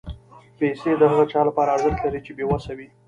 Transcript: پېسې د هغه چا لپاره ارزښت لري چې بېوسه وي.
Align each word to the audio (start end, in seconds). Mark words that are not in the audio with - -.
پېسې 0.57 0.91
د 0.97 1.03
هغه 1.11 1.25
چا 1.31 1.41
لپاره 1.49 1.69
ارزښت 1.75 1.97
لري 2.05 2.19
چې 2.25 2.31
بېوسه 2.37 2.71
وي. 2.77 2.87